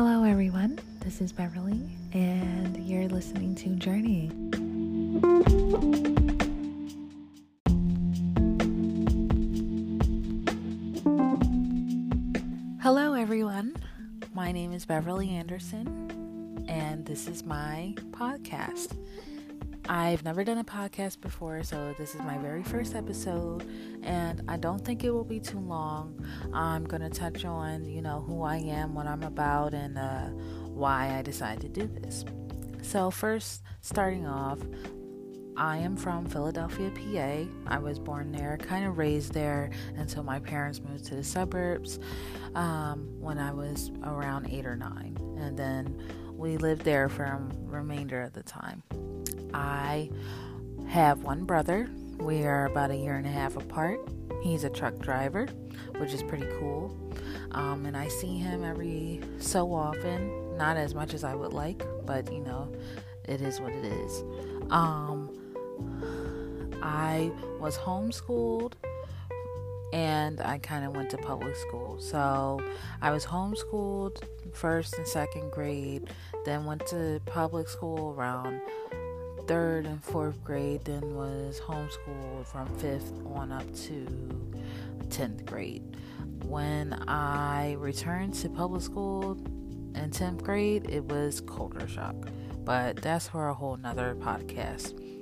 [0.00, 0.78] Hello, everyone.
[1.00, 4.30] This is Beverly, and you're listening to Journey.
[12.80, 13.74] Hello, everyone.
[14.32, 18.96] My name is Beverly Anderson, and this is my podcast.
[19.90, 23.66] I've never done a podcast before, so this is my very first episode,
[24.02, 26.26] and I don't think it will be too long.
[26.52, 30.26] I'm going to touch on, you know, who I am, what I'm about, and uh,
[30.66, 32.26] why I decided to do this.
[32.82, 34.58] So, first, starting off,
[35.56, 37.50] I am from Philadelphia, PA.
[37.74, 41.98] I was born there, kind of raised there until my parents moved to the suburbs
[42.54, 45.98] um, when I was around eight or nine, and then
[46.38, 48.82] we lived there for the remainder of the time.
[49.52, 50.08] I
[50.88, 51.90] have one brother.
[52.18, 53.98] We are about a year and a half apart.
[54.42, 55.46] He's a truck driver,
[55.96, 56.96] which is pretty cool.
[57.50, 61.84] Um, and I see him every so often, not as much as I would like,
[62.06, 62.72] but you know,
[63.24, 64.22] it is what it is.
[64.70, 65.34] Um,
[66.80, 68.74] I was homeschooled
[69.92, 71.98] and I kind of went to public school.
[72.00, 72.60] So
[73.00, 74.22] I was homeschooled
[74.52, 76.10] first and second grade,
[76.44, 78.60] then went to public school around
[79.46, 84.06] third and fourth grade, then was homeschooled from fifth on up to
[85.08, 85.96] 10th grade.
[86.44, 89.32] When I returned to public school
[89.94, 92.14] in 10th grade, it was culture shock,
[92.64, 95.17] but that's for a whole nother podcast.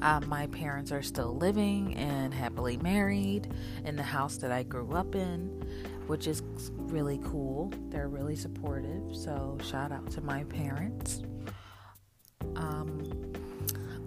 [0.00, 3.52] Uh, my parents are still living and happily married
[3.84, 5.64] in the house that I grew up in,
[6.06, 6.42] which is
[6.76, 7.72] really cool.
[7.88, 11.22] They're really supportive, so shout out to my parents.
[12.54, 13.32] Um,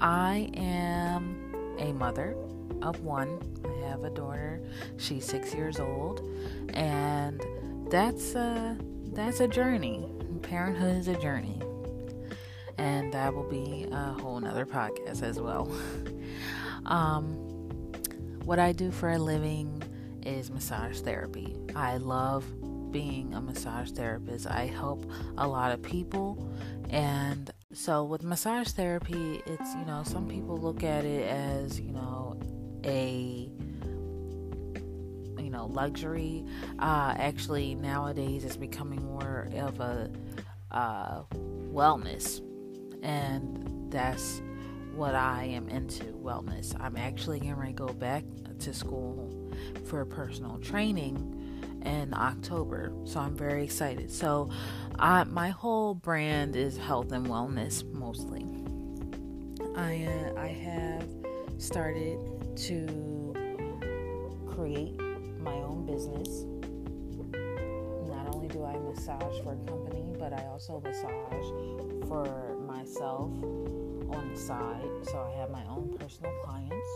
[0.00, 2.36] I am a mother
[2.80, 3.38] of one.
[3.64, 4.60] I have a daughter.
[4.96, 6.28] She's six years old,
[6.74, 7.42] and
[7.90, 8.76] that's a
[9.12, 10.08] that's a journey.
[10.42, 11.60] Parenthood is a journey,
[12.78, 15.70] and that will be a whole nother podcast as well.
[16.86, 17.34] um,
[18.44, 19.82] what I do for a living
[20.24, 21.56] is massage therapy.
[21.74, 22.44] I love
[22.92, 24.46] being a massage therapist.
[24.46, 26.48] I help a lot of people,
[26.90, 31.90] and so with massage therapy, it's you know some people look at it as you
[31.90, 32.38] know
[32.84, 33.48] a
[35.38, 36.44] you know luxury.
[36.78, 40.10] Uh, actually, nowadays it's becoming more of a
[40.70, 41.22] uh,
[41.72, 42.40] wellness,
[43.02, 44.40] and that's
[44.94, 46.78] what I am into wellness.
[46.80, 48.24] I'm actually going to go back
[48.60, 49.50] to school
[49.84, 51.38] for personal training
[51.84, 52.92] in October.
[53.04, 54.10] So I'm very excited.
[54.10, 54.50] So
[54.98, 58.46] I, my whole brand is health and wellness mostly.
[59.76, 61.08] I uh, I have
[61.58, 62.18] started
[62.56, 63.34] to
[64.46, 65.00] create
[65.40, 66.44] my own business.
[68.06, 73.30] Not only do I massage for a company, but I also massage for myself
[74.10, 74.88] on the side.
[75.04, 76.88] So I have my own personal clients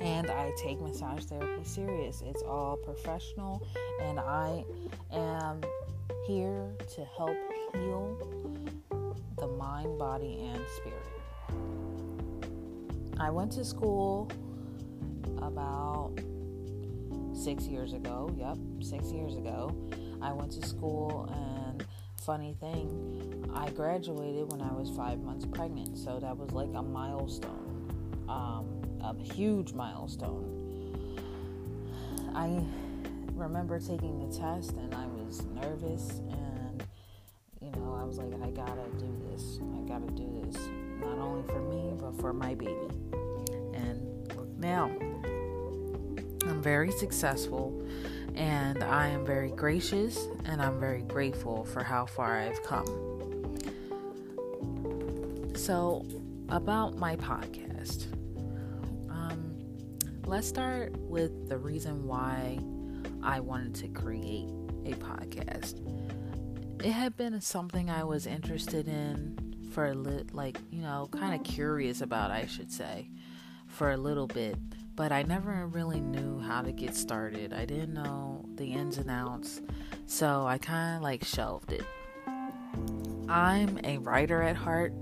[0.00, 2.22] and I take massage therapy serious.
[2.24, 3.66] It's all professional,
[4.00, 4.64] and I
[5.12, 5.60] am
[6.26, 7.36] here to help
[7.74, 8.16] heal
[9.38, 11.06] the mind, body, and spirit.
[13.18, 14.30] I went to school
[15.38, 16.12] about
[17.34, 18.34] six years ago.
[18.36, 19.74] Yep, six years ago.
[20.20, 21.63] I went to school, and
[22.24, 26.82] funny thing, I graduated when I was five months pregnant, so that was like a
[26.82, 27.70] milestone.
[28.28, 28.66] Um,
[29.02, 30.50] a huge milestone.
[32.34, 32.64] I
[33.34, 36.82] remember taking the test and I was nervous and
[37.60, 39.58] you know, I was like I got to do this.
[39.60, 40.56] I got to do this
[41.00, 42.88] not only for me but for my baby.
[43.74, 44.90] And now.
[46.46, 47.82] I'm very successful
[48.34, 52.86] and I am very gracious and I'm very grateful for how far I've come.
[55.56, 56.04] So,
[56.48, 58.06] about my podcast
[59.10, 59.56] um,
[60.26, 62.58] let's start with the reason why
[63.22, 64.48] I wanted to create
[64.84, 65.80] a podcast.
[66.84, 71.34] It had been something I was interested in for a little, like you know, kind
[71.34, 73.08] of curious about, I should say,
[73.66, 74.56] for a little bit.
[74.94, 77.52] But I never really knew how to get started.
[77.52, 79.60] I didn't know the ins and outs,
[80.06, 81.84] so I kind of like shelved it.
[83.28, 84.92] I'm a writer at heart.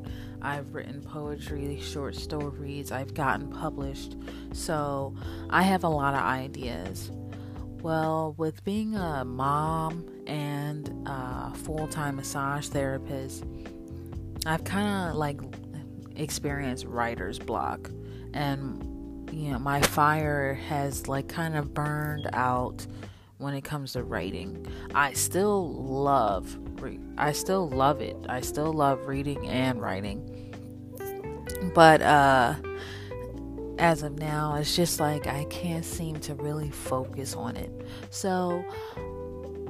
[0.41, 4.17] I've written poetry, short stories, I've gotten published,
[4.53, 5.15] so
[5.51, 7.13] I have a lot of ideas.
[7.81, 13.45] Well, with being a mom and a full time massage therapist,
[14.47, 15.41] I've kind of like
[16.17, 17.91] experienced writer's block,
[18.35, 18.89] and
[19.33, 22.87] you know, my fire has like kind of burned out
[23.43, 24.67] when it comes to writing.
[24.95, 26.59] I still love
[27.17, 28.17] I still love it.
[28.29, 30.53] I still love reading and writing.
[31.75, 32.55] But uh
[33.79, 37.71] as of now, it's just like I can't seem to really focus on it.
[38.11, 38.65] So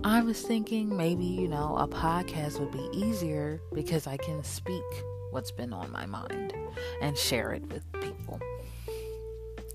[0.05, 4.83] I was thinking maybe, you know, a podcast would be easier because I can speak
[5.31, 6.55] what's been on my mind
[7.01, 8.02] and share it with.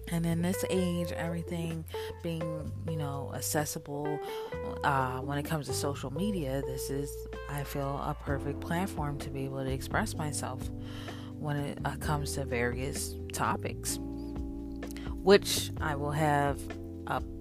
[0.09, 1.83] And in this age, everything
[2.23, 4.19] being, you know, accessible
[4.83, 7.11] uh, when it comes to social media, this is,
[7.49, 10.69] I feel, a perfect platform to be able to express myself
[11.37, 13.99] when it uh, comes to various topics,
[15.23, 16.59] which I will have.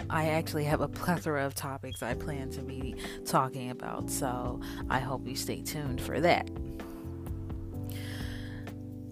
[0.09, 5.01] I actually have a plethora of topics I plan to be talking about, so I
[5.01, 6.49] hope you stay tuned for that.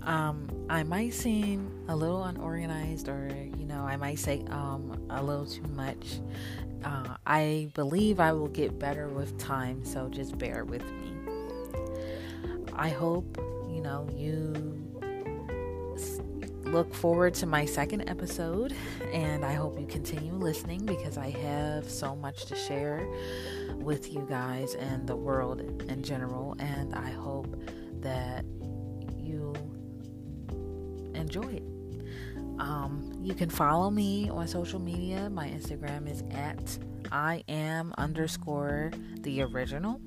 [0.02, 3.28] Um, I might seem a little unorganized, or
[3.58, 6.20] you know, I might say um, a little too much.
[6.82, 11.12] Uh, I believe I will get better with time, so just bear with me.
[12.72, 13.38] I hope
[13.68, 14.80] you know you
[16.64, 18.74] look forward to my second episode,
[19.12, 23.06] and I hope you continue listening because I have so much to share
[23.76, 27.54] with you guys and the world in general, and I hope
[28.00, 28.44] that
[29.16, 29.54] you
[31.24, 31.62] enjoy it.
[32.58, 35.30] Um, you can follow me on social media.
[35.30, 36.78] My Instagram is at
[37.10, 40.00] I am underscore the original.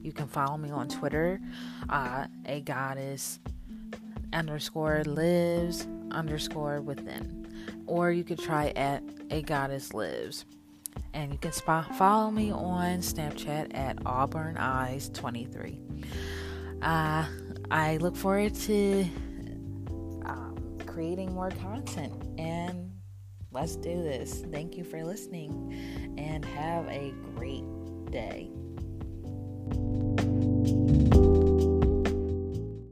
[0.00, 1.40] You can follow me on Twitter,
[1.88, 3.40] uh, a goddess
[4.32, 7.46] underscore lives underscore within.
[7.86, 10.44] Or you could try at a goddess lives.
[11.14, 15.78] And you can sp- follow me on Snapchat at Auburn Eyes 23.
[16.80, 17.26] Uh,
[17.70, 19.06] I look forward to
[20.92, 22.12] creating more content.
[22.38, 22.92] And
[23.50, 24.44] let's do this.
[24.50, 27.64] Thank you for listening and have a great
[28.10, 28.50] day.